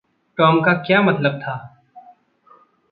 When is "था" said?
1.39-1.55